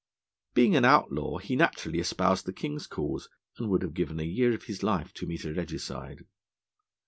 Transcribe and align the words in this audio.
Being 0.55 0.75
an 0.75 0.83
outlaw, 0.83 1.37
he 1.37 1.55
naturally 1.55 1.99
espoused 1.99 2.47
the 2.47 2.53
King's 2.53 2.87
cause, 2.87 3.29
and 3.59 3.69
would 3.69 3.83
have 3.83 3.93
given 3.93 4.19
a 4.19 4.23
year 4.25 4.51
of 4.51 4.63
his 4.63 4.81
life 4.81 5.13
to 5.13 5.27
meet 5.27 5.45
a 5.45 5.53
Regicide. 5.53 6.25